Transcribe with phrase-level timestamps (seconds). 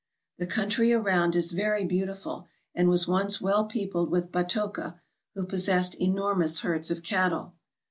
[0.39, 4.99] The country around is very beautiful, and was once well peopled with Batoka,
[5.35, 7.53] who possessed enormous herds of cattle.